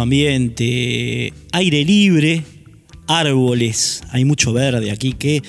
[0.00, 2.42] Ambiente, aire libre,
[3.06, 5.12] árboles, hay mucho verde aquí.
[5.12, 5.42] Qué,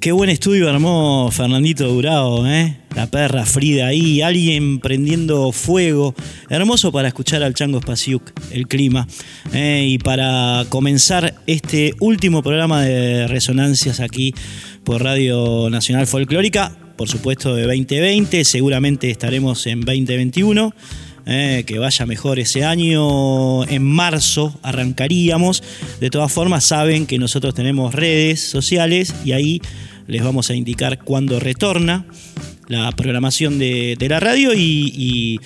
[0.00, 2.78] qué buen estudio armó Fernandito Durado, ¿eh?
[2.94, 6.14] La perra Frida ahí, alguien prendiendo fuego.
[6.48, 9.08] Hermoso para escuchar al Chango Spasiuk, el clima.
[9.52, 9.84] ¿eh?
[9.88, 14.32] Y para comenzar este último programa de resonancias aquí
[14.84, 20.72] por Radio Nacional Folclórica, por supuesto, de 2020, seguramente estaremos en 2021.
[21.26, 23.64] Eh, que vaya mejor ese año.
[23.64, 25.62] En marzo arrancaríamos.
[26.00, 29.62] De todas formas, saben que nosotros tenemos redes sociales y ahí
[30.06, 32.04] les vamos a indicar cuándo retorna
[32.68, 35.40] la programación de, la radio y,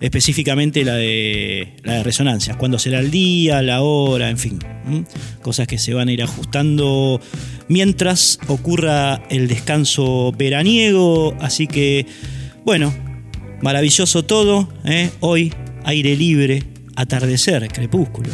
[0.00, 4.58] específicamente la de, la de resonancias, cuándo será el día, la hora, en fin,
[5.42, 7.20] cosas que se van a ir ajustando
[7.68, 12.06] mientras ocurra el descanso veraniego, así que
[12.64, 12.94] bueno,
[13.62, 15.10] maravilloso todo, ¿eh?
[15.20, 15.52] hoy
[15.84, 16.62] aire libre,
[16.96, 18.30] atardecer, crepúsculo,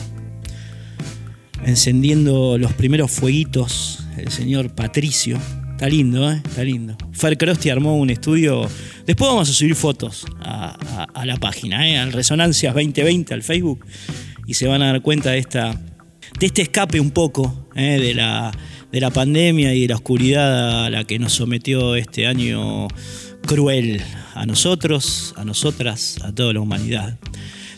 [1.64, 5.38] encendiendo los primeros fueguitos el señor Patricio
[5.76, 6.40] Está lindo, ¿eh?
[6.43, 6.96] Está lindo.
[7.12, 8.67] Fer Crosti armó un estudio.
[9.05, 11.99] Después vamos a subir fotos a, la página, ¿eh?
[11.99, 13.84] al Resonancias 2020, al Facebook.
[14.46, 15.78] Y se van a dar cuenta de, esta,
[16.40, 18.52] de este escape un poco de, la,
[18.90, 22.88] de la pandemia y de la oscuridad a la que nos sometió este año
[23.46, 24.02] cruel
[24.34, 27.19] a nosotros, a nosotras, a toda la humanidad.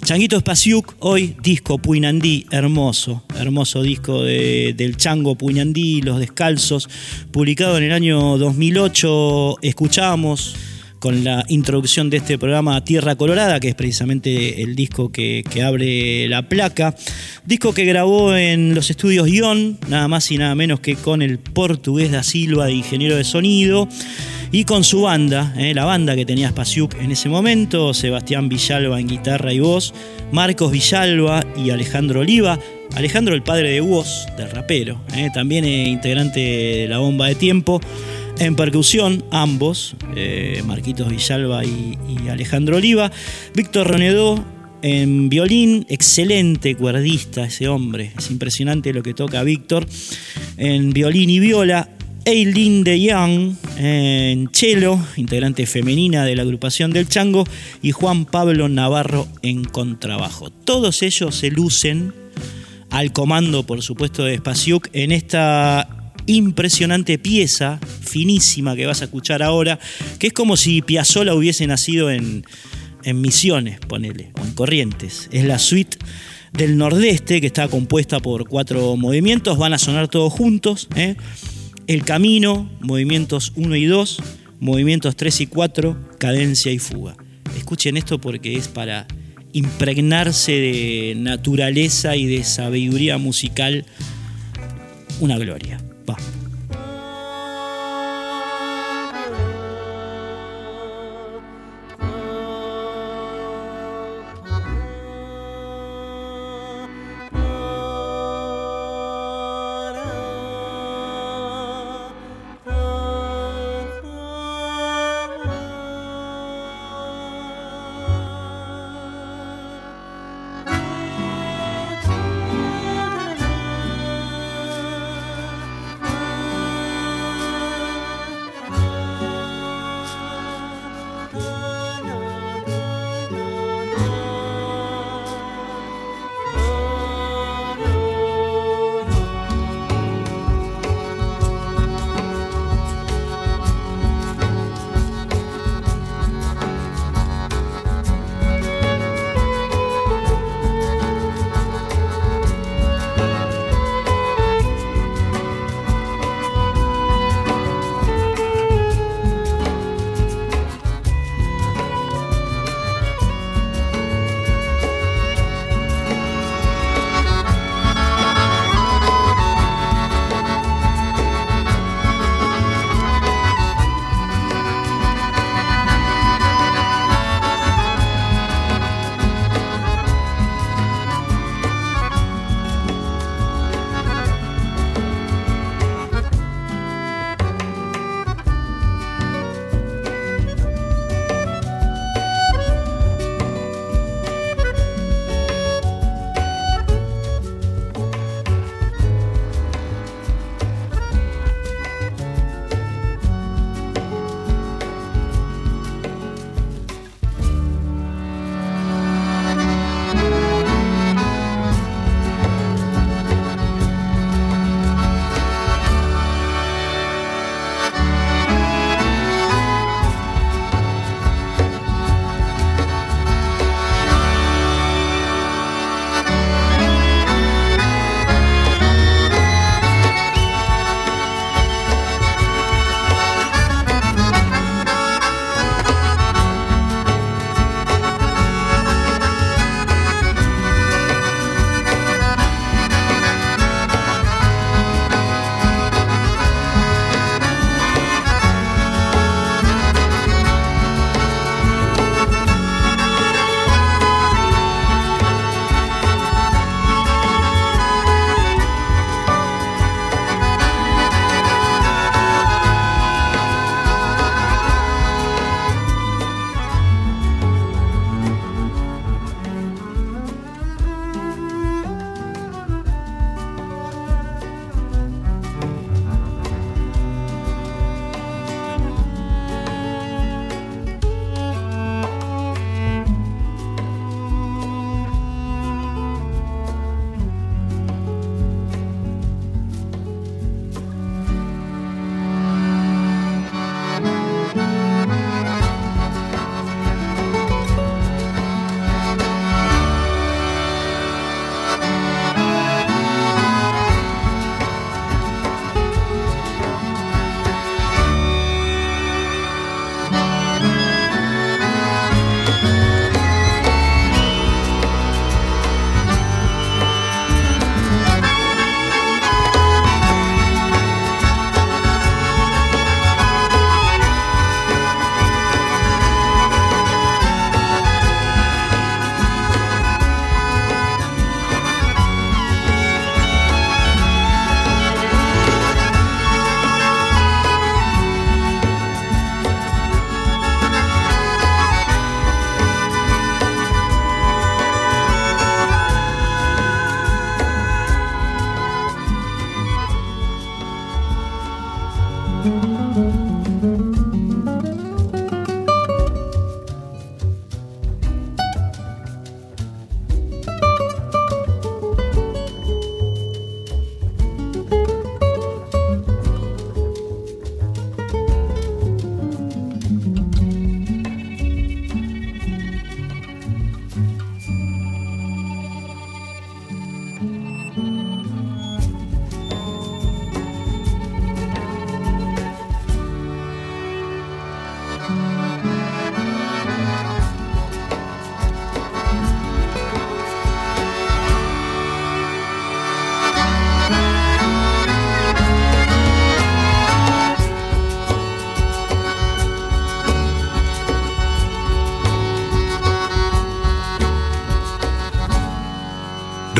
[0.02, 6.88] Changuito Espaciuc, hoy disco Puinandí, hermoso, hermoso disco del Chango Puinandí, Los Descalzos,
[7.30, 9.56] publicado en el año 2008.
[9.60, 10.56] Escuchamos
[10.98, 16.28] con la introducción de este programa Tierra Colorada, que es precisamente el disco que, abre
[16.28, 16.94] la placa.
[17.44, 21.38] Disco que grabó en los estudios Ion, nada más y nada menos que con el
[21.38, 23.88] portugués da Silva de ingeniero de sonido
[24.50, 28.98] y con su banda, eh, la banda que tenía Spasiuk en ese momento, Sebastián Villalba
[28.98, 29.92] en guitarra y voz,
[30.32, 32.58] Marcos Villalba y Alejandro Oliva.
[32.94, 37.80] Alejandro, el padre de voz, del rapero, eh, también integrante de la bomba de tiempo.
[38.38, 43.10] En percusión, ambos, eh, Marquitos Villalba y, y Alejandro Oliva.
[43.54, 44.42] Víctor Ronedó
[44.80, 49.86] en violín, excelente cuerdista ese hombre, es impresionante lo que toca Víctor.
[50.56, 51.88] En violín y viola,
[52.28, 57.44] Eileen de Young en cello, integrante femenina de la agrupación del Chango,
[57.80, 60.50] y Juan Pablo Navarro en contrabajo.
[60.50, 62.12] Todos ellos se lucen
[62.90, 69.42] al comando, por supuesto, de Spasiuk en esta impresionante pieza, finísima que vas a escuchar
[69.42, 69.78] ahora,
[70.18, 72.44] que es como si Piazzolla hubiese nacido en,
[73.14, 75.30] Misiones, ponele, o en Corrientes.
[75.32, 75.96] Es la suite
[76.52, 80.88] del Nordeste, que está compuesta por cuatro movimientos, van a sonar todos juntos.
[80.94, 81.16] ¿eh?
[81.88, 84.22] El camino, movimientos 1 y 2,
[84.60, 87.16] movimientos 3 y 4, cadencia y fuga.
[87.56, 89.06] Escuchen esto porque es para
[89.54, 93.86] impregnarse de naturaleza y de sabiduría musical
[95.20, 95.82] una gloria.
[96.06, 96.18] Va.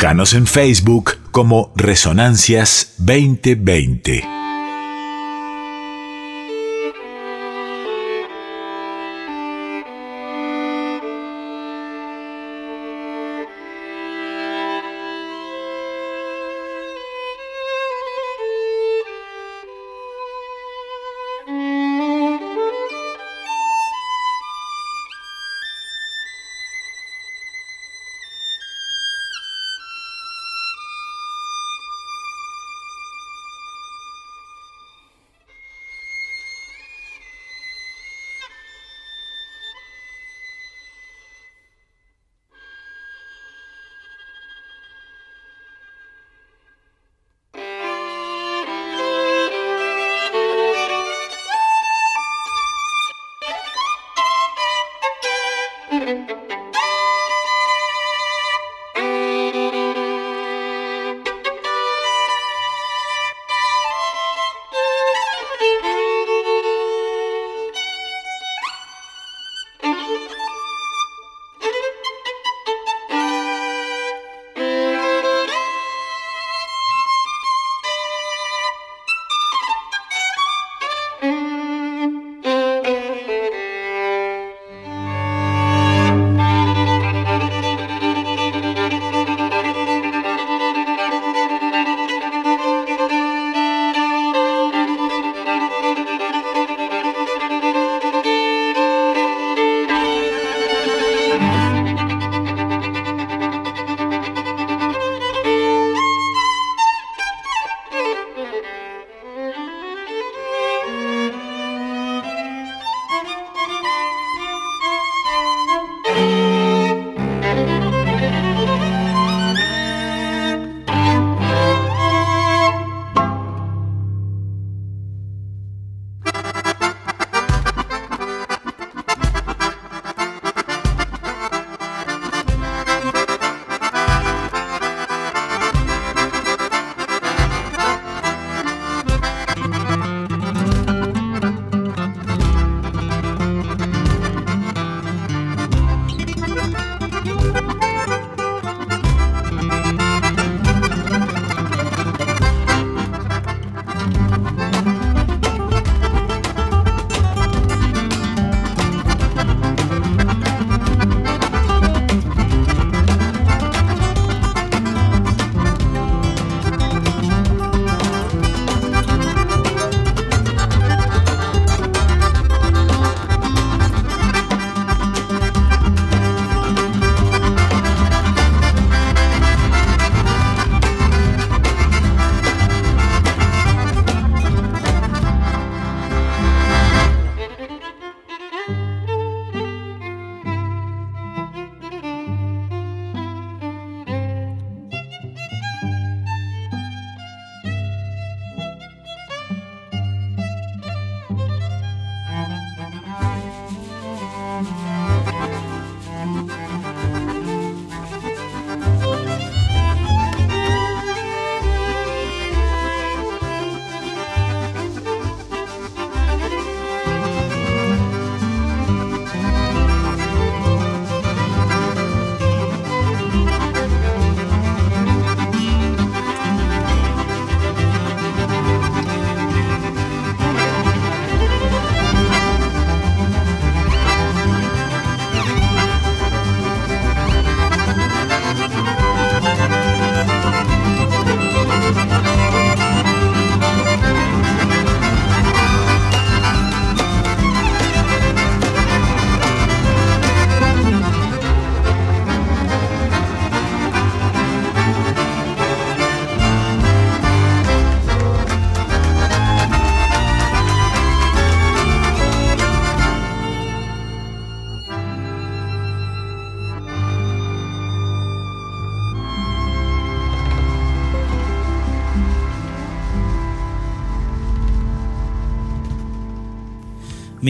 [0.00, 4.39] Búscanos en Facebook como Resonancias 2020.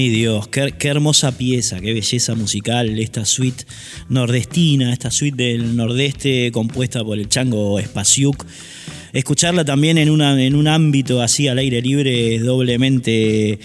[0.00, 3.66] Mi Dios, qué, hermosa pieza, qué belleza musical, esta suite
[4.08, 8.46] nordestina, esta suite del nordeste compuesta por el chango Spasiuk.
[9.12, 13.58] escucharla también en, una, en un ámbito así al aire libre es doblemente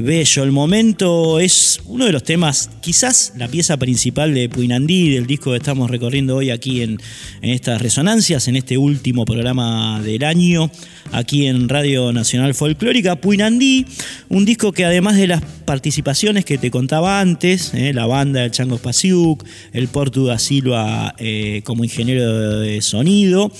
[0.00, 0.42] bello.
[0.42, 5.50] El momento es uno de los temas, quizás la pieza principal de Puinandí, del disco
[5.50, 6.98] que estamos recorriendo hoy aquí en,
[7.42, 10.70] en estas resonancias, en este último programa del año,
[11.12, 13.16] aquí en Radio Nacional Folclórica.
[13.16, 13.84] Puinandí,
[14.30, 18.50] un disco que además de las participaciones que te contaba antes, eh, la banda del
[18.50, 23.52] Chango Spasiuk, el Portuga Silva eh, como ingeniero de sonido,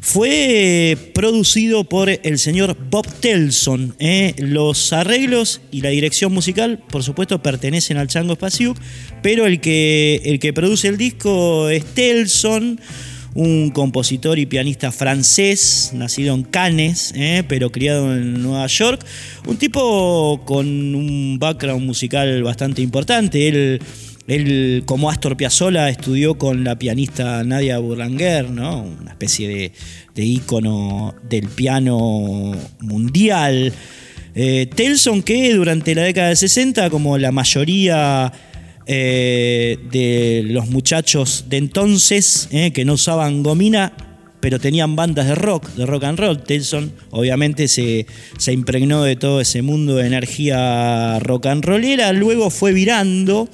[0.00, 3.94] fue producido por el señor Bob Telson.
[3.98, 4.34] ¿eh?
[4.38, 8.78] Los arreglos y la dirección musical, por supuesto, pertenecen al Chango Spasiuk,
[9.22, 12.80] pero el que, el que produce el disco es Telson,
[13.34, 17.44] un compositor y pianista francés, nacido en Cannes, ¿eh?
[17.46, 19.04] pero criado en Nueva York.
[19.46, 23.48] Un tipo con un background musical bastante importante.
[23.48, 23.80] Él
[24.28, 28.82] él, como Astor Piazzolla, estudió con la pianista Nadia Boulanger, ¿no?
[28.82, 29.72] una especie de,
[30.14, 33.72] de ícono del piano mundial.
[34.34, 38.30] Eh, Telson, que durante la década de 60, como la mayoría
[38.86, 43.94] eh, de los muchachos de entonces, eh, que no usaban gomina,
[44.40, 46.42] pero tenían bandas de rock, de rock and roll.
[46.42, 52.50] Telson obviamente se, se impregnó de todo ese mundo de energía rock and rollera, luego
[52.50, 53.48] fue virando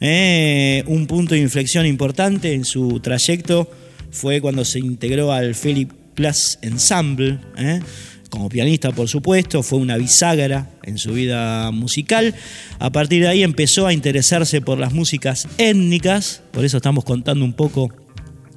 [0.00, 3.70] eh, un punto de inflexión importante en su trayecto
[4.10, 7.38] fue cuando se integró al Philip Glass Ensemble.
[7.58, 7.80] Eh,
[8.30, 12.34] como pianista, por supuesto, fue una bisagra en su vida musical.
[12.78, 17.44] A partir de ahí empezó a interesarse por las músicas étnicas, por eso estamos contando
[17.44, 17.92] un poco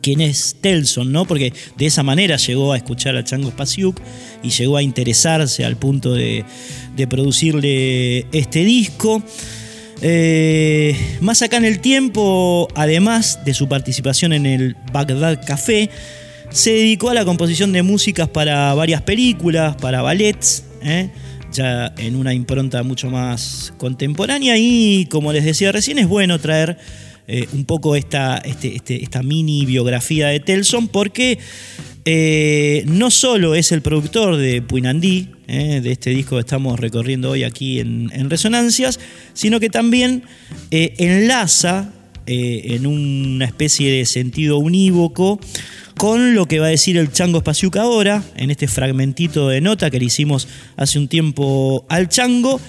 [0.02, 1.26] quién es Telson, ¿no?
[1.26, 4.00] Porque de esa manera llegó a escuchar a Chango Spasiuk
[4.44, 6.46] y llegó a interesarse al punto de,
[6.96, 9.24] de producirle este disco.
[10.06, 15.90] Eh, más acá en el tiempo, además de su participación en el Bagdad Café,
[16.50, 21.10] se dedicó a la composición de músicas para varias películas, para ballets, ¿eh?
[21.54, 26.78] ya en una impronta mucho más contemporánea y como les decía recién es bueno traer
[27.28, 31.40] eh, un poco esta, este, este, esta mini biografía de Telson porque
[32.06, 37.44] no solo es el productor de Puinandí, eh, de este disco que estamos recorriendo hoy
[37.44, 38.98] aquí en, Resonancias,
[39.34, 40.24] sino que también
[40.72, 41.92] eh, enlaza
[42.26, 45.42] eh, en una especie de sentido unívoco
[45.98, 49.92] con lo que va a decir el Chango Spasiuk ahora, en este fragmentito de nota
[49.92, 52.62] que le hicimos hace un tiempo al Chango,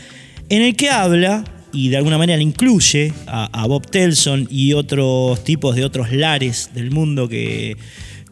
[0.49, 5.77] en el que habla y de alguna manera incluye a, Bob Telson y otros tipos
[5.77, 7.77] de otros lares del mundo que,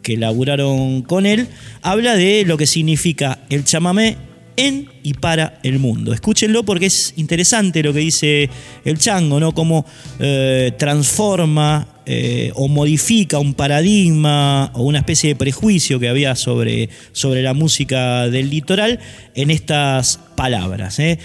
[0.02, 1.48] que laburaron con él,
[1.80, 4.16] habla de lo que significa el chamamé
[4.56, 6.12] en y para el mundo.
[6.12, 8.50] Escúchenlo porque es interesante lo que dice
[8.84, 9.52] el chango, ¿no?
[9.52, 9.86] Cómo
[10.20, 16.88] eh, transforma eh, o modifica un paradigma o una especie de prejuicio que había sobre,
[17.12, 19.00] sobre la música del litoral
[19.34, 20.98] en estas palabras.
[20.98, 21.18] ¿eh?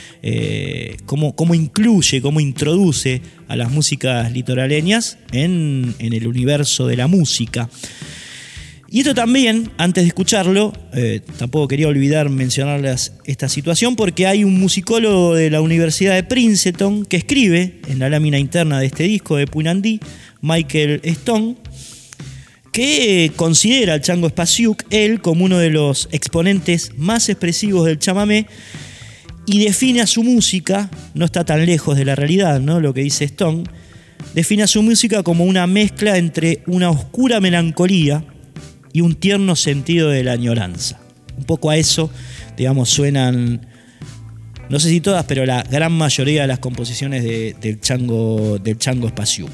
[1.05, 7.07] Cómo, cómo, incluye, cómo introduce a las músicas litoraleñas en, en el universo de la
[7.07, 7.69] música.
[8.97, 14.43] Y esto también, antes de escucharlo, eh, tampoco quería olvidar mencionarles esta situación porque hay
[14.43, 19.03] un musicólogo de la Universidad de Princeton que escribe en la lámina interna de este
[19.03, 19.99] disco de Punandí,
[20.41, 21.57] Michael Stone,
[22.71, 28.47] que considera al Chango Spasiuk él como uno de los exponentes más expresivos del chamamé
[29.45, 32.79] y define a su música, no está tan lejos de la realidad, ¿no?
[32.79, 33.63] lo que dice Stone,
[34.33, 38.23] define a su música como una mezcla entre una oscura melancolía,
[38.97, 40.99] y un tierno sentido de la añoranza.
[41.37, 42.09] Un poco a eso,
[42.57, 43.67] digamos, suenan,
[44.69, 49.07] no sé si todas, pero la gran mayoría de las composiciones del Chango, del Chango
[49.09, 49.51] Spasiuk.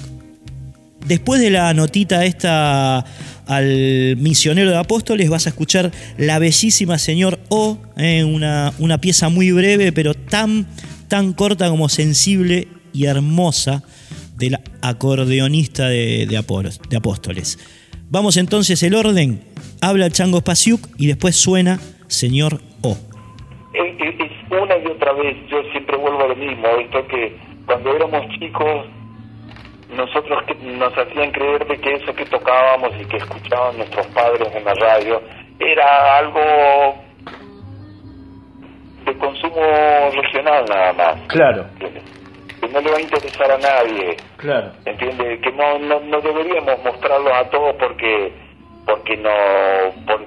[1.05, 3.03] Después de la notita esta
[3.45, 9.27] al misionero de apóstoles vas a escuchar la bellísima Señor O, eh, una, una, pieza
[9.27, 10.65] muy breve pero tan,
[11.09, 13.83] tan corta como sensible y hermosa
[14.37, 17.59] del acordeonista de, de apóstoles.
[18.13, 19.41] Vamos entonces el orden.
[19.81, 22.95] Habla Chango Spasiuk y después suena Señor O.
[23.73, 23.91] Es,
[24.51, 28.85] una y otra vez, yo siempre vuelvo a lo mismo, esto que cuando éramos chicos
[29.97, 34.63] nosotros nos hacían creer de que eso que tocábamos y que escuchaban nuestros padres en
[34.63, 35.19] la radio
[35.59, 36.39] era algo
[39.05, 41.15] de consumo regional nada más.
[41.29, 41.65] Claro
[42.67, 44.17] no le va a interesar a nadie.
[44.37, 44.71] Claro.
[44.85, 45.39] ¿Entiende?
[45.39, 48.31] Que no, no, no deberíamos mostrarlos a todos porque
[48.85, 49.29] porque no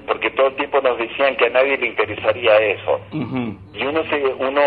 [0.06, 3.00] porque todo el tiempo nos decían que a nadie le interesaría eso.
[3.12, 4.62] Y uno se uno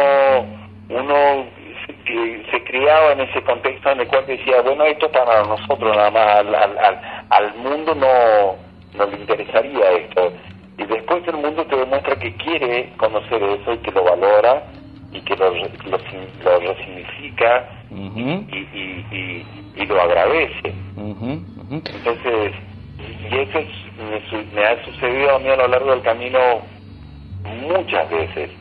[0.90, 1.46] uno
[1.86, 6.12] se, se, criaba en ese contexto en el cual decía, bueno, esto para nosotros nada
[6.12, 8.56] más, al, al, al mundo no,
[8.98, 10.34] no le interesaría esto.
[10.78, 14.64] y después el mundo te demuestra que quiere conocer eso y que lo valora
[15.12, 19.46] y que lo, lo, resignifica y,
[19.76, 20.74] y, lo agradece.
[20.98, 22.54] Entonces,
[23.32, 23.60] y eso
[24.54, 26.40] me, ha sucedido a mí a lo largo del camino
[27.62, 28.52] muchas veces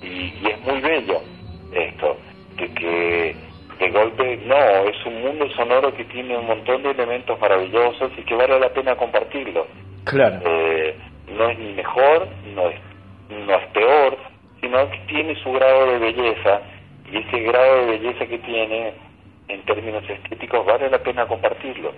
[0.00, 1.20] y, es muy bello
[1.72, 2.16] esto,
[2.56, 3.36] de que
[3.78, 8.22] de golpe, no, es un mundo sonoro que tiene un montón de elementos maravillosos y
[8.22, 9.66] que vale la pena compartirlo.
[10.04, 10.40] Claro.
[10.44, 10.94] Eh,
[11.36, 12.76] no es ni mejor, no es,
[13.30, 14.18] no es peor,
[14.62, 16.62] sino que tiene su grado de belleza
[17.12, 18.94] y ese grado de belleza que tiene
[19.48, 21.92] en términos estéticos vale la pena compartirlo.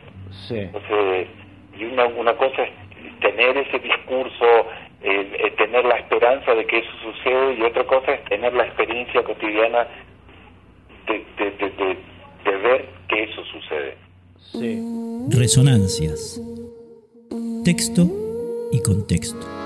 [0.48, 0.58] Sí.
[0.58, 1.28] Entonces,
[1.78, 2.70] y una, una cosa es
[3.20, 4.66] tener ese discurso,
[5.56, 9.86] tener la esperanza de que eso sucede y otra cosa es tener la experiencia cotidiana
[11.06, 11.96] de, de, de,
[12.44, 13.96] de ver que eso sucede.
[14.38, 14.80] Sí.
[15.30, 16.40] Resonancias.
[17.64, 18.02] Texto
[18.72, 19.63] y contexto.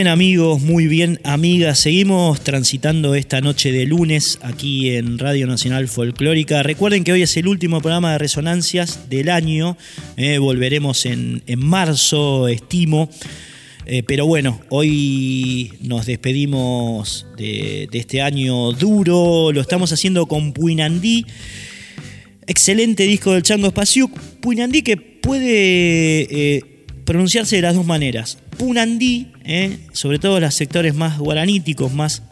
[0.00, 5.88] Bien amigos, muy bien amigas, seguimos transitando esta noche de lunes aquí en Radio Nacional
[5.88, 6.62] Folclórica.
[6.62, 9.76] Recuerden que hoy es el último programa de resonancias del año,
[10.16, 13.10] eh, volveremos en, marzo, estimo.
[13.84, 21.26] Eh, pero bueno, hoy nos despedimos de, este año duro, lo estamos haciendo con Puinandí,
[22.46, 26.64] excelente disco del Chango Spasiuk, Puinandí que puede eh,
[27.04, 28.38] pronunciarse de las dos maneras.
[28.60, 29.78] Punandí, ¿eh?
[29.94, 32.22] sobre todo los sectores más guaraníticos, más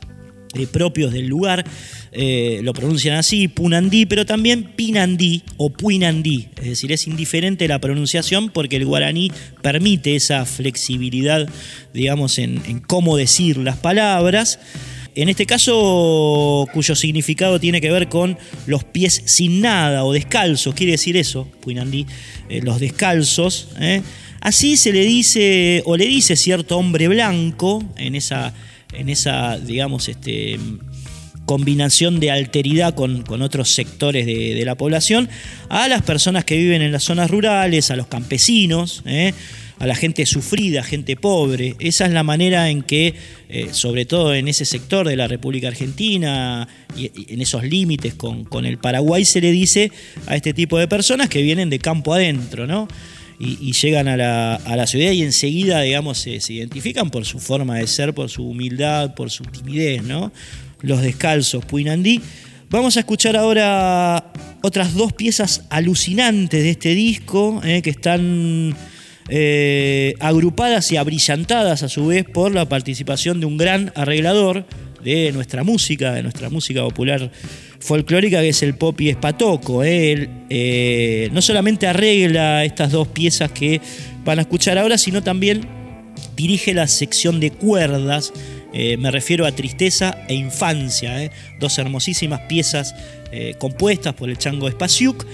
[0.53, 1.64] eh, propios del lugar,
[2.12, 7.79] eh, lo pronuncian así, Punandí, pero también Pinandí o Puinandí, es decir, es indiferente la
[7.79, 11.49] pronunciación porque el guaraní permite esa flexibilidad,
[11.95, 14.61] digamos, en, en cómo decir las palabras.
[15.14, 18.37] En este caso, cuyo significado tiene que ver con
[18.67, 22.05] los pies sin nada o descalzos, quiere decir eso, Puinandí,
[22.51, 23.69] los descalzos.
[24.40, 28.55] Así se le dice, o le dice cierto hombre blanco, en esa,
[28.92, 30.59] en esa digamos, este,
[31.48, 35.31] combinación de alteridad con, otros sectores de, la población,
[35.70, 39.33] a las personas que viven en las zonas rurales, a los campesinos, ¿eh?
[39.79, 41.74] a la gente sufrida, gente pobre.
[41.79, 43.14] Esa es la manera en que,
[43.48, 48.44] eh, sobre todo en ese sector de la República Argentina y, en esos límites con,
[48.44, 49.90] con, el Paraguay, se le dice
[50.27, 52.88] a este tipo de personas que vienen de campo adentro, ¿no?
[53.40, 58.12] Y, llegan a la, ciudad y enseguida, digamos, se, identifican por su forma de ser,
[58.12, 60.33] por su humildad, por su timidez, ¿no?
[60.81, 62.20] Los descalzos, Puinandí.
[62.70, 68.74] Vamos a escuchar ahora otras dos piezas alucinantes de este disco, eh, que están
[69.29, 74.66] eh, agrupadas y abrillantadas a su vez por la participación de un gran arreglador
[75.03, 77.31] de nuestra música, de nuestra música popular
[77.81, 79.85] folclórica que es el Popi Espatoco.
[79.85, 80.12] ¿eh?
[80.12, 83.81] Él eh, no solamente arregla estas dos piezas que
[84.25, 85.67] van a escuchar ahora, sino también
[86.37, 88.33] dirige la sección de cuerdas.
[88.73, 92.95] Eh, me refiero a Tristeza e Infancia, dos hermosísimas piezas
[93.59, 95.27] compuestas por el Chango Spasiuk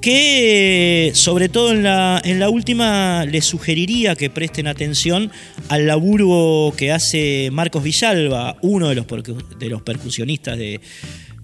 [0.00, 5.30] que sobre todo en la, en la última les sugeriría que presten atención
[5.68, 9.06] al laburo que hace Marcos Villalba, uno de los,
[9.58, 10.80] de los percusionistas de,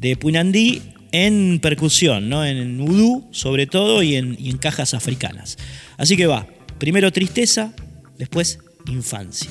[0.00, 0.82] de Puinandí,
[1.12, 2.44] en percusión, ¿no?
[2.44, 5.56] en udú sobre todo y en cajas africanas.
[5.96, 6.46] Así que va,
[6.78, 7.72] primero tristeza,
[8.18, 9.50] después infancia.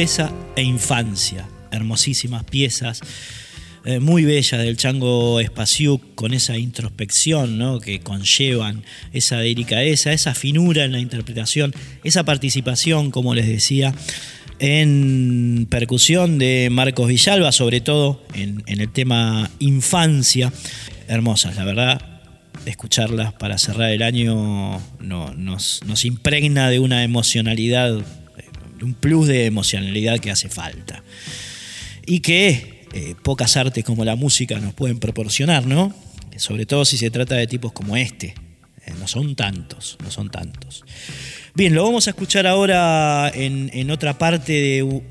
[0.00, 1.46] Tristeza e infancia.
[1.70, 3.02] Hermosísimas piezas.
[3.84, 8.82] Eh, muy bellas del Chango Espasiuk con esa introspección que conllevan,
[9.12, 13.94] esa delicadeza, esa finura en la interpretación, esa participación, como les decía,
[14.58, 20.50] en percusión de Marcos Villalba, sobre todo en, el tema infancia.
[21.08, 22.10] Hermosas, la verdad,
[22.64, 28.00] escucharlas para cerrar el año no, nos, impregna de una emocionalidad,
[28.82, 31.02] un plus de emocionalidad que hace falta.
[32.06, 35.94] Y que eh, pocas artes como la música nos pueden proporcionar, ¿no?
[36.36, 38.34] Sobre todo si se trata de tipos como este.
[38.86, 40.84] Eh, no son tantos, no son tantos.
[41.54, 44.52] Bien, lo vamos a escuchar ahora en, otra parte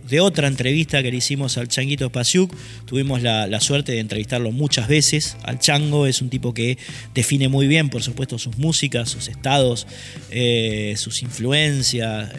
[0.10, 2.56] de, otra entrevista que le hicimos al Changuito Pasiuk.
[2.86, 5.36] Tuvimos la, suerte de entrevistarlo muchas veces.
[5.44, 6.78] Al Chango es un tipo que
[7.14, 9.86] define muy bien, por supuesto, sus músicas, sus estados,
[10.32, 12.32] eh, sus influencias.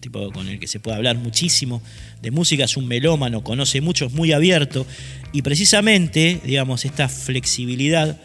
[0.00, 1.82] Tipo con el que se puede hablar muchísimo
[2.22, 4.86] de música, es un melómano, conoce mucho, es muy abierto.
[5.32, 8.18] Y precisamente, digamos, esta flexibilidad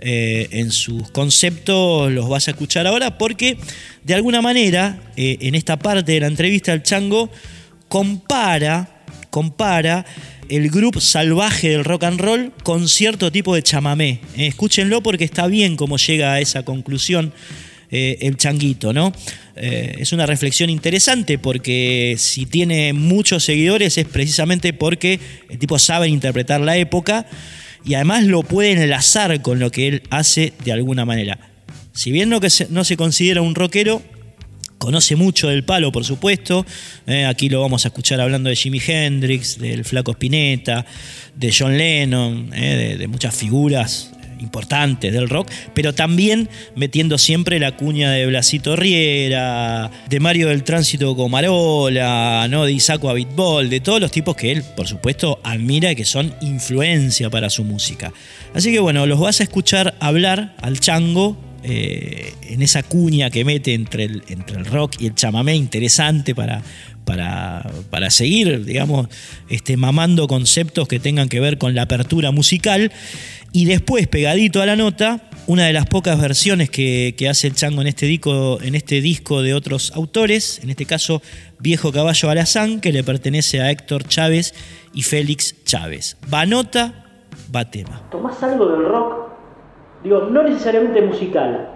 [0.00, 3.58] eh, en sus conceptos los vas a escuchar ahora porque
[4.04, 7.30] de alguna manera eh, en esta parte de la entrevista el chango
[7.88, 10.06] compara, compara
[10.48, 14.20] el grupo salvaje del rock and roll con cierto tipo de chamamé.
[14.36, 17.32] Eh, escúchenlo porque está bien cómo llega a esa conclusión
[17.90, 19.12] el changuito, ¿no?
[19.56, 25.18] es una reflexión interesante porque si tiene muchos seguidores es precisamente porque
[25.48, 27.26] el tipo sabe interpretar la época
[27.84, 31.38] y además lo puede enlazar con lo que él hace de alguna manera.
[31.92, 34.02] Si bien no, que no se considera un rockero,
[34.78, 36.64] conoce mucho del palo, por supuesto.
[37.06, 40.86] Eh, aquí lo vamos a escuchar hablando de Jimi Hendrix, del Flaco Spinetta,
[41.34, 47.76] de John Lennon, eh, de, muchas figuras importantes del rock, pero también metiendo siempre la
[47.76, 52.64] cuña de Blasito Riera, de Mario del Tránsito Comarola, ¿no?
[52.64, 52.78] de
[53.08, 57.50] Abitbol, de todos los tipos que él, por supuesto, admira y que son influencia para
[57.50, 58.12] su música.
[58.54, 63.44] Así que bueno, los vas a escuchar hablar al chango eh, en esa cuña que
[63.44, 66.62] mete entre el, entre el rock y el chamamé, interesante para,
[67.04, 69.08] para, para, seguir, digamos,
[69.48, 72.92] este, mamando conceptos que tengan que ver con la apertura musical.
[73.52, 77.80] Y después, pegadito a la nota, una de las pocas versiones que, hace el chango
[77.80, 81.22] en este, disco, en este disco de otros autores, en este caso
[81.58, 84.54] Viejo Caballo Alazán, que le pertenece a Héctor Chávez
[84.92, 86.18] y Félix Chávez.
[86.32, 87.06] Va nota,
[87.54, 88.06] va tema.
[88.10, 89.17] ¿Tomás algo del rock?
[90.02, 91.68] Digo, no necesariamente musical.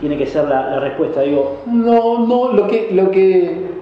[0.00, 1.58] Tiene que ser la, respuesta, digo.
[1.66, 3.76] No, no, lo que, lo que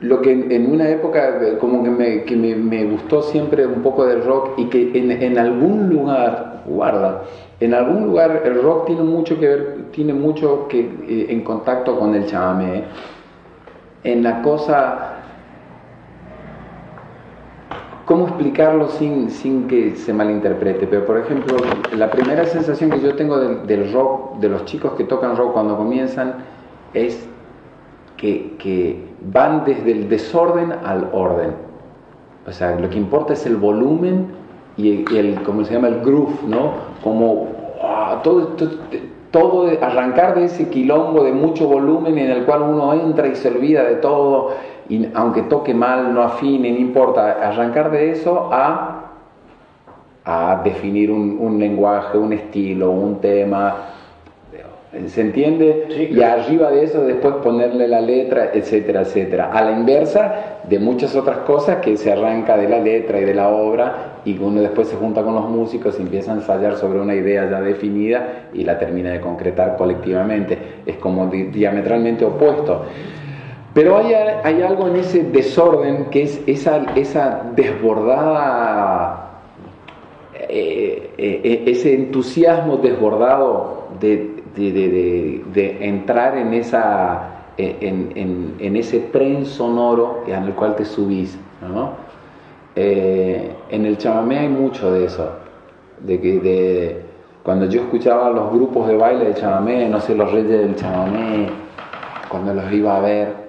[0.00, 4.06] lo que en una época eh, como que me, que me, gustó siempre un poco
[4.06, 7.24] del rock y que en, algún lugar, guarda,
[7.60, 11.98] en algún lugar el rock tiene mucho que ver, tiene mucho que eh, en contacto
[11.98, 12.84] con el chamamé,
[14.02, 15.19] en la cosa,
[18.10, 20.88] ¿cómo explicarlo sin, sin que se malinterprete?
[20.88, 21.56] Pero por ejemplo,
[21.96, 25.76] la primera sensación que yo tengo del, rock, de los chicos que tocan rock cuando
[25.76, 26.34] comienzan,
[26.92, 27.28] es
[28.16, 31.52] que, van desde el desorden al orden.
[32.48, 34.26] O sea, lo que importa es el volumen
[34.76, 36.72] y el, como se llama, el groove, ¿no?
[37.04, 37.46] Como
[37.80, 38.56] ah, todo,
[39.30, 43.50] todo, arrancar de ese quilombo de mucho volumen en el cual uno entra y se
[43.50, 44.54] olvida de todo,
[44.90, 49.12] y aunque toque mal, no afine, no importa, arrancar de eso a,
[50.24, 53.76] a definir un, un lenguaje, un estilo, un tema,
[55.06, 56.08] ¿Se entiende?
[56.10, 59.52] Y arriba de eso después ponerle la letra, etcétera, etcétera.
[59.52, 63.34] A la inversa de muchas otras cosas que se arranca de la letra y de
[63.34, 66.98] la obra y uno después se junta con los músicos y empieza a ensayar sobre
[66.98, 70.58] una idea ya definida y la termina de concretar colectivamente.
[70.84, 72.82] Es como diametralmente opuesto.
[73.72, 79.30] Pero hay, hay, algo en ese desorden que es esa, esa desbordada,
[80.34, 90.44] eh, eh, ese entusiasmo desbordado de, de, entrar en, esa, en, ese tren sonoro en
[90.44, 91.38] el cual te subís.
[92.74, 95.28] Eh, en el chamamé hay mucho de eso,
[96.00, 97.02] de que de,
[97.42, 101.48] cuando yo escuchaba los grupos de baile de chamamé, no sé, los reyes del chamamé,
[102.28, 103.39] cuando los iba a ver,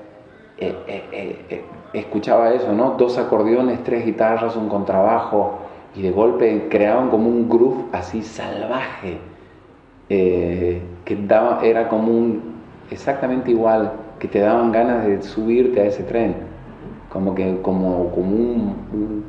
[0.61, 2.91] eh, eh, escuchaba eso, ¿no?
[2.91, 5.59] Dos acordeones, tres guitarras, un contrabajo,
[5.95, 9.17] y de golpe creaban como un groove así salvaje
[10.09, 12.41] eh, que daba, era como un,
[12.89, 16.35] exactamente igual, que te daban ganas de subirte a ese tren,
[17.09, 19.23] como, que, como, como un,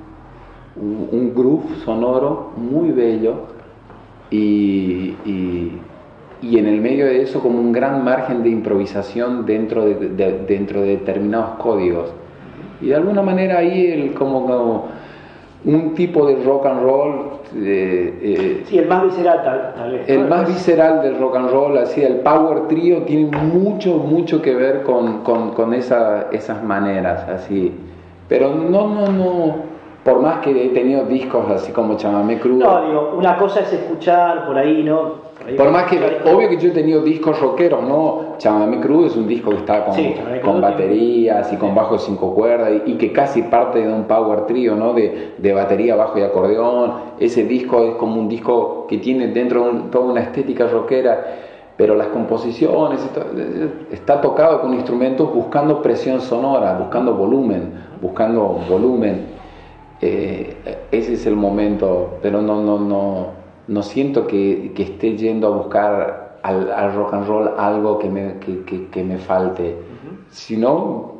[0.76, 3.46] un, groove sonoro muy bello
[4.30, 5.14] y,
[6.42, 9.94] en el medio de eso como un gran margen de improvisación dentro de,
[10.46, 12.12] dentro de determinados códigos.
[12.80, 14.88] Y de alguna manera ahí el, como,
[15.64, 17.32] un tipo de rock and roll.
[17.54, 20.08] Eh, eh, sí, el más visceral tal, vez.
[20.08, 24.54] El más visceral del rock and roll, así, el power trio tiene mucho, mucho que
[24.54, 27.72] ver con, con, con esa, esas maneras, así.
[28.28, 29.72] Pero no, no, no
[30.04, 32.64] por más que he tenido discos así como Chamamé Crudo.
[32.64, 35.31] No, digo, una cosa es escuchar por ahí, ¿no?
[35.56, 38.34] Por, más que, obvio que yo he tenido discos rockeros, ¿no?
[38.38, 39.96] Chamamé Crudo es un disco que está con,
[40.42, 44.46] con baterías y con bajo de cinco cuerdas y, que casi parte de un power
[44.46, 44.94] trio, ¿no?
[44.94, 46.92] De, de, batería, bajo y acordeón.
[47.18, 51.24] Ese disco es como un disco que tiene dentro toda una estética rockera,
[51.76, 53.00] pero las composiciones,
[53.90, 59.26] está tocado con instrumentos buscando presión sonora, buscando volumen, buscando volumen.
[60.00, 60.56] Eh,
[60.90, 65.56] ese es el momento, pero no, no, no, no siento que, que esté yendo a
[65.56, 69.76] buscar al, al, rock and roll algo que me, que, que, me falte,
[70.30, 71.12] sino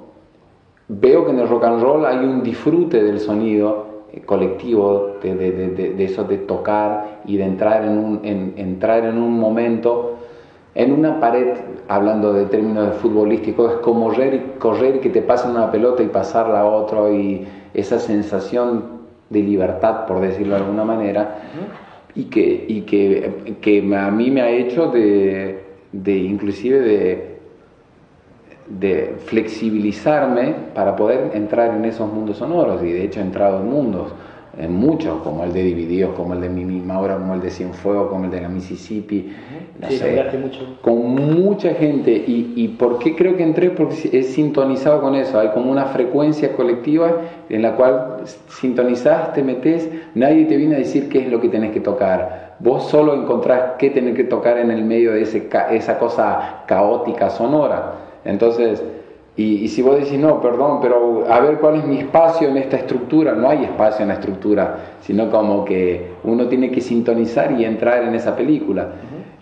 [0.88, 5.34] veo que en el rock and roll hay un disfrute del sonido eh, colectivo, de,
[5.34, 9.38] de, de, de, eso de tocar y de entrar en un, en, entrar en un
[9.38, 10.16] momento.
[10.74, 11.54] En una pared,
[11.86, 16.02] hablando de términos de futbolísticos, es como correr, correr y que te pasen una pelota
[16.02, 21.36] y pasarla a otro y esa sensación de libertad, por decirlo de alguna manera,
[22.14, 25.60] y, que, y que, que, a mí me ha hecho de,
[25.92, 27.38] de inclusive de,
[28.68, 33.70] de flexibilizarme para poder entrar en esos mundos sonoros, y de hecho he entrado en
[33.70, 34.12] mundos
[34.58, 38.10] en muchos, como el de Divididos, como el de Mimi Maura, como el de Cienfuegos,
[38.10, 39.32] como el de la Mississippi,
[39.80, 40.24] no sé,
[40.82, 42.12] con mucha gente.
[42.12, 43.70] Y, ¿Y por qué creo que entré?
[43.70, 47.16] Porque es sintonizado con eso, hay como una frecuencia colectiva
[47.48, 51.48] en la cual sintonizás, te metes, nadie te viene a decir qué es lo que
[51.48, 52.56] tenés que tocar.
[52.58, 57.30] Vos solo encontrás qué tenés que tocar en el medio de ese, esa cosa caótica
[57.30, 57.94] sonora.
[58.24, 58.82] Entonces,
[59.34, 62.76] y, si vos decís, no, perdón, pero a ver cuál es mi espacio en esta
[62.76, 67.64] estructura, no hay espacio en la estructura, sino como que uno tiene que sintonizar y
[67.64, 68.88] entrar en esa película.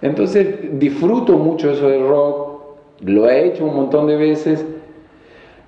[0.00, 2.50] Entonces disfruto mucho eso del rock,
[3.04, 4.64] lo he hecho un montón de veces,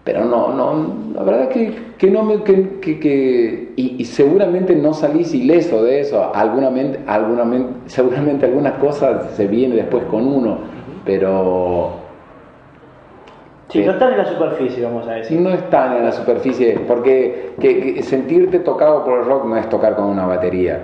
[0.05, 5.35] pero no, no, la verdad que, que no me, que, que, y, seguramente no salís
[5.35, 6.71] ileso de eso, alguna,
[7.09, 10.59] alguna, seguramente alguna cosa se viene después con uno,
[11.05, 12.02] pero
[13.73, 15.41] Sí, no están en la superficie, vamos a decir.
[15.41, 19.97] No están en la superficie, porque que, sentirte tocado por el rock no es tocar
[19.97, 20.81] con una batería.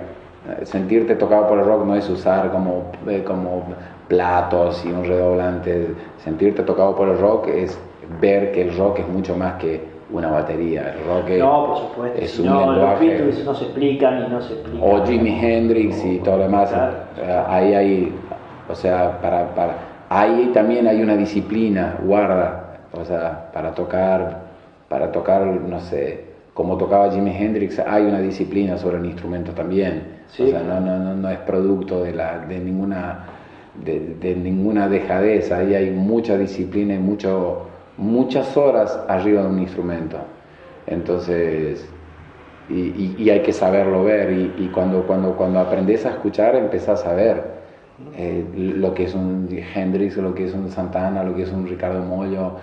[0.63, 3.63] Sentirte tocado por el rock no es usar como, eh, como
[4.07, 5.89] platos y un redoblante.
[6.17, 7.79] Sentirte tocado por el rock es
[8.19, 9.81] ver que el rock es mucho más que
[10.11, 10.95] una batería.
[10.95, 12.19] El rock no, por supuesto.
[12.19, 13.19] es un no, lenguaje.
[13.19, 14.89] Los no se explican y no se explican.
[14.89, 16.73] O Jimi Hendrix y todo lo demás.
[16.73, 18.13] Eh, ahí hay,
[18.67, 19.75] o sea, para, para,
[20.09, 24.49] ahí también hay una disciplina, guarda o sea, para tocar,
[24.87, 30.19] para tocar, no sé, como tocaba Jimi Hendrix, hay una disciplina sobre el instrumento también.
[30.27, 33.25] o sea, no, no, no, es producto de, la, de ninguna
[33.83, 37.67] de, ninguna dejadez, ahí hay mucha disciplina y mucho,
[37.97, 40.17] muchas horas arriba de un instrumento.
[40.87, 41.87] Entonces,
[42.69, 47.05] y, y, hay que saberlo ver, y, y, cuando, cuando, cuando aprendes a escuchar, empezás
[47.05, 47.59] a ver
[48.15, 51.67] eh, lo que es un Hendrix, lo que es un Santana, lo que es un
[51.67, 52.53] Ricardo Mollo,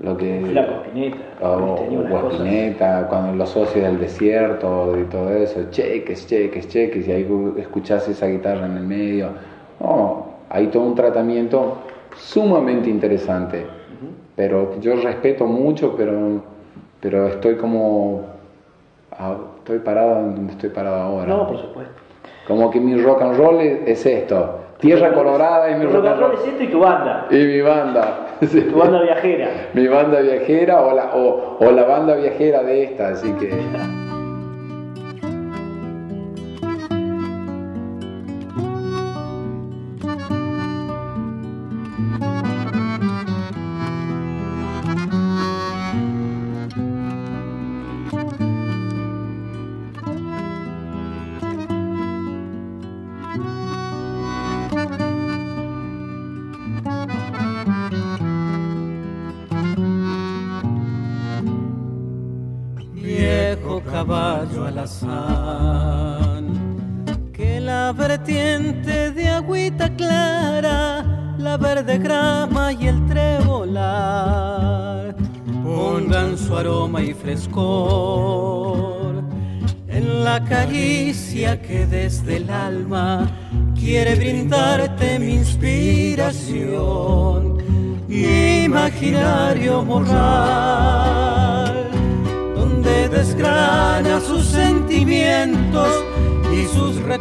[0.00, 6.26] lo que Flaco Spinetta, o, Spinetta, cuando los socios del desierto y todo eso, cheques,
[6.26, 7.26] cheques, cheques, y ahí
[7.56, 9.30] escuchás esa guitarra en el medio.
[10.50, 11.78] hay todo un tratamiento
[12.16, 13.66] sumamente interesante.
[14.36, 16.42] Pero yo respeto mucho, pero,
[17.00, 18.22] pero estoy como.
[19.10, 21.26] Ah, estoy parado donde estoy parado ahora.
[21.26, 21.94] No, por supuesto.
[22.46, 26.32] Como que mi rock and roll es esto Tierra Colorada y mi rock and roll
[26.34, 27.26] es y tu banda.
[27.30, 28.27] Y mi banda.
[28.70, 29.48] Tu banda viajera.
[29.74, 33.48] mi banda viajera o la, o, o la banda viajera de esta, así que.
[33.48, 33.97] que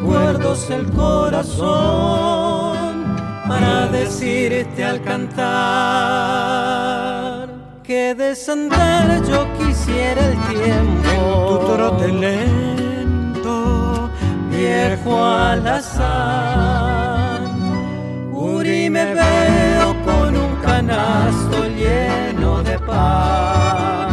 [0.08, 1.68] recuerdos el corazón
[3.47, 5.47] para decirte al cantar
[7.84, 11.49] que desandar yo quisiera el tiempo.
[11.49, 14.10] Tu trote lento
[14.49, 16.38] viejo alazán
[18.34, 24.07] Uri me veo con un canasto lleno de pan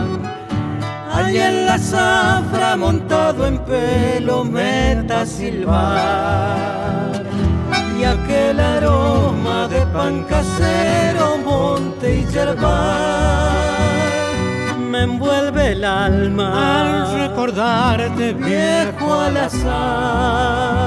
[1.25, 7.13] Allí en la zafra montado en pelo meta silbar
[7.99, 13.65] y aquel aroma de pan casero, monte y yerbal
[14.91, 16.49] me envuelve el alma
[16.81, 20.85] al recordarte viejo al azar.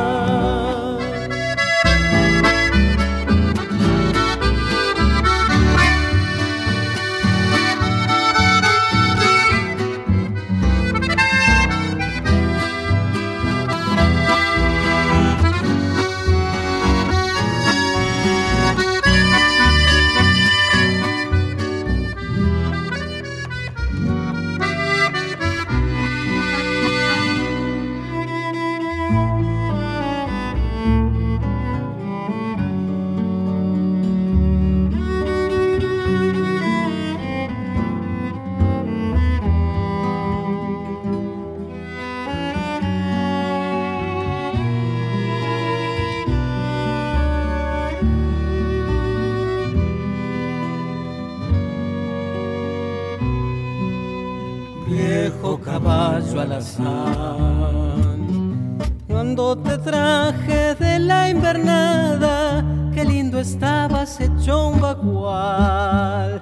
[59.07, 62.63] Cuando te traje de la invernada,
[62.93, 66.39] qué lindo estabas hecho un bagual.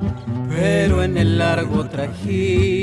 [0.50, 2.76] Pero en el largo trajín,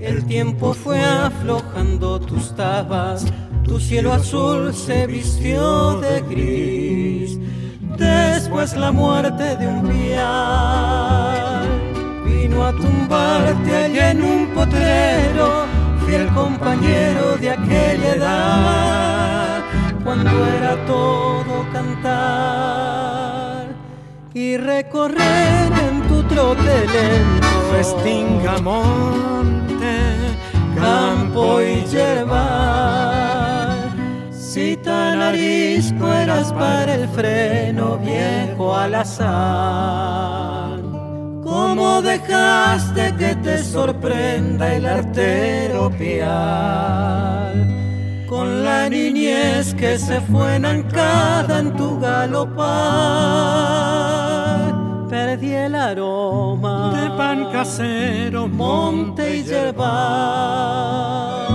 [0.00, 3.24] el tiempo fue aflojando tus tabas,
[3.62, 7.38] tu cielo azul se vistió de gris.
[7.96, 11.45] Después la muerte de un vial
[12.46, 15.66] vino a tumbarte allá en un potrero,
[16.06, 19.64] fiel compañero de aquella edad,
[20.04, 23.66] cuando era todo cantar
[24.32, 29.96] y recorrer en tu trote lento, festinga monte,
[30.76, 33.10] campo y yerbal.
[34.30, 40.55] Si tan arisco eras para el freno, viejo alazán.
[41.58, 47.54] ¿Cómo dejaste que te sorprenda el artero pial?
[48.28, 52.66] Con la niñez que se fue enancada en tu galopar.
[55.08, 61.45] Perdí el aroma de pan casero, monte y yerbal.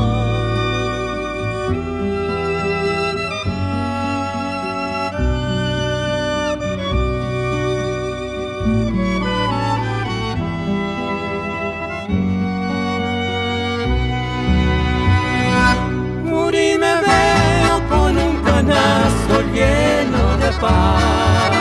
[19.53, 21.51] Lleno de pan.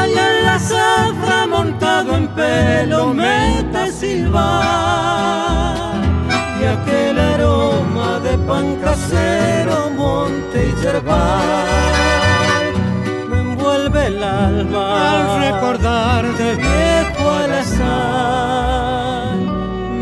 [0.00, 5.76] Allá en la zafra montado en pelo mete silbar
[6.60, 11.46] y aquel aroma de pan casero, monte y yerbal
[13.30, 18.66] me envuelve el alma al recordarte viejo alazán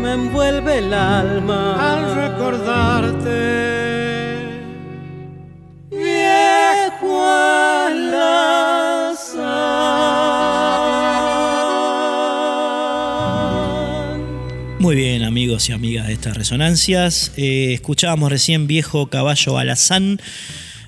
[0.01, 3.74] me envuelve el alma al recordarte.
[14.85, 17.31] Muy bien, amigos y amigas de estas resonancias.
[17.37, 20.21] Eh, escuchábamos recién Viejo Caballo Alazán,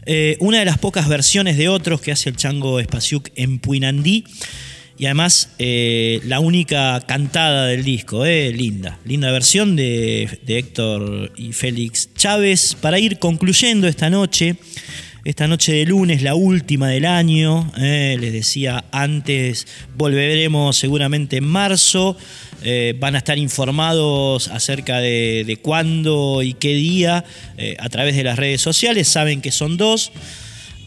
[0.06, 4.24] eh, una de las pocas versiones de otros que hace el Chango Espaciuc en Puinandí.
[5.00, 9.00] Y además, eh, la única cantada del disco, linda.
[9.04, 12.78] Linda versión de, de, Héctor y Félix Chávez.
[12.80, 14.58] Para ir concluyendo esta noche,
[15.28, 17.70] esta noche de lunes, la última del año.
[17.78, 19.68] Eh, les decía antes,
[19.98, 22.16] volveremos seguramente en marzo.
[22.64, 27.26] Eh, van a estar informados acerca de, cuándo y qué día
[27.58, 29.10] eh, a través de las redes sociales.
[29.10, 30.14] Saben que son dos.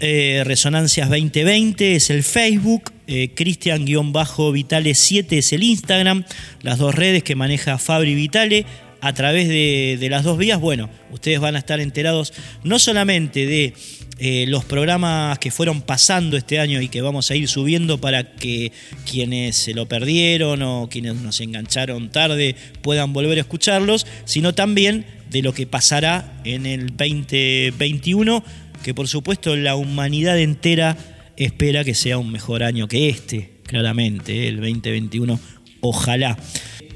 [0.00, 6.24] Resonancias 2020 es el Facebook, eh, Cristian-Vitale7 es el Instagram,
[6.62, 8.64] las dos redes que maneja Fabri Vitale.
[9.02, 12.34] A través de, las dos vías, bueno, ustedes van a estar enterados
[12.64, 13.74] no solamente de
[14.22, 18.34] eh, los programas que fueron pasando este año y que vamos a ir subiendo para
[18.34, 18.70] que
[19.10, 25.06] quienes se lo perdieron o quienes nos engancharon tarde puedan volver a escucharlos, sino también
[25.30, 28.44] de lo que pasará en el 2021,
[28.82, 30.98] que por supuesto la humanidad entera
[31.38, 34.48] espera que sea un mejor año que este, claramente, ¿eh?
[34.48, 35.40] el 2021,
[35.80, 36.36] ojalá.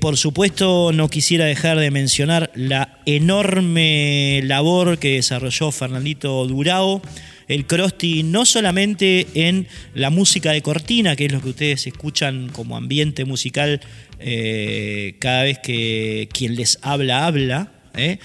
[0.04, 7.00] Por supuesto, no quisiera dejar de mencionar la enorme labor que desarrolló Fernandito Durao,
[7.48, 12.50] el Crosti, no solamente en la música de cortina, que es lo que ustedes escuchan
[12.50, 13.80] como ambiente musical
[14.18, 18.18] eh, cada vez que quien les habla habla, ¿eh?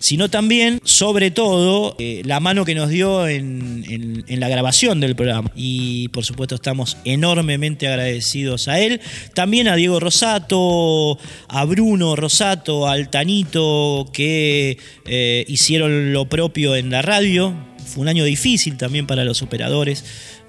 [0.00, 5.52] Sino también, sobre todo, eh, la mano que nos dio en, la grabación del programa.
[5.54, 9.00] Y por supuesto estamos enormemente agradecidos a él.
[9.34, 16.90] También a Diego Rosato, a Bruno Rosato, al Tanito, que eh, hicieron lo propio en
[16.90, 17.54] la radio.
[17.84, 20.04] Fue un año difícil también para los operadores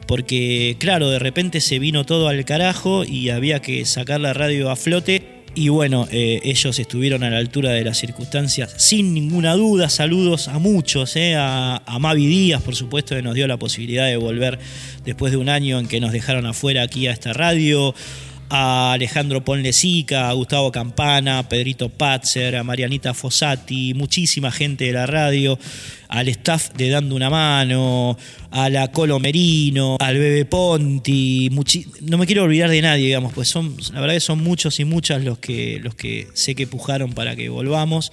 [0.08, 4.70] porque claro, de repente se vino todo al carajo y había que sacar la radio
[4.70, 9.54] a flote y bueno, eh, ellos estuvieron a la altura de las circunstancias, sin ninguna
[9.56, 9.90] duda.
[9.90, 14.08] Saludos a muchos, eh, a, a, Mavi Díaz, por supuesto, que nos dio la posibilidad
[14.08, 14.60] de volver
[15.04, 17.94] después de un año en que nos dejaron afuera aquí a esta radio.
[18.54, 24.92] A Alejandro Ponlesica, a Gustavo Campana, a Pedrito Patzer, a Marianita Fossati, muchísima gente de
[24.92, 25.58] la radio
[26.12, 28.18] al staff de Dando una Mano,
[28.52, 31.50] a la Colo Merino, al Bebe Ponti,
[32.02, 34.86] no me quiero olvidar de nadie, digamos, pues son, la verdad que son muchos y
[34.86, 38.12] muchas los que, los que sé que pujaron para que volvamos.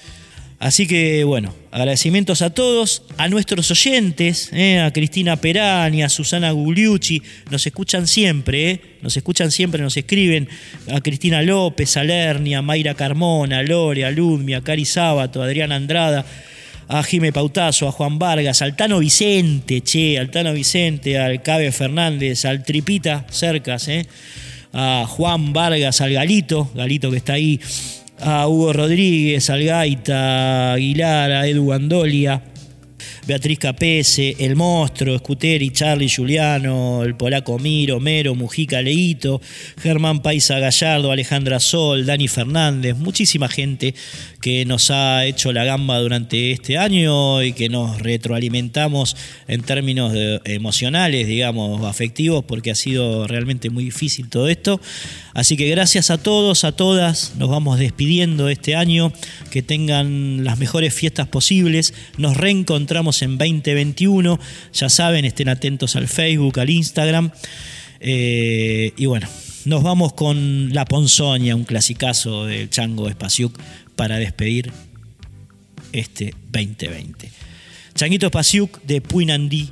[0.59, 6.51] Así que bueno, agradecimientos a todos, a nuestros oyentes, eh, a Cristina Perani, a Susana
[6.51, 10.49] Gugliucci, nos escuchan siempre, eh, nos escuchan siempre, nos escriben,
[10.93, 15.41] a Cristina López, a Lernia, a Mayra Carmona, a Lore, a Ludmi, a Cari Sábato,
[15.41, 16.27] a Adriana Andrada,
[16.89, 21.71] a Jime Pautazo, a Juan Vargas, al Tano Vicente, che, al Tano Vicente, al Cabe
[21.71, 24.09] Fernández, al Tripita Cercas, eh,
[24.73, 27.61] a Juan Vargas, al Galito, Galito que está ahí,
[28.21, 32.43] a Hugo Rodríguez, al Gaita, Aguilar, a Edu Andolia,
[33.29, 39.43] Beatriz Capese, El Monstruo, Scuteri, Charlie Giuliano, el polaco Miro, Mero, Mujica Leito,
[39.83, 43.95] Germán Paisa Gallardo, Alejandra Sol, Dani Fernández, muchísima gente
[44.41, 49.15] que nos ha hecho la gamba durante este año y que nos retroalimentamos
[49.47, 50.15] en términos
[50.45, 54.81] emocionales, digamos, afectivos, porque ha sido realmente muy difícil todo esto.
[55.35, 59.13] Así que gracias a todos, a todas, nos vamos despidiendo este año,
[59.51, 64.39] que tengan las mejores fiestas posibles, nos reencontramos en 2021,
[64.73, 67.31] ya saben, estén atentos al Facebook, al Instagram,
[68.01, 69.29] eh, y bueno.
[69.65, 73.59] Nos vamos con La Ponzoña, un clasicazo del Chango Espaciuc
[73.97, 74.73] para despedir
[75.93, 77.31] este 2020.
[77.95, 79.71] Changuito Espaciuc de Puinandí,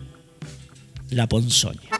[1.08, 1.95] La Ponzoña.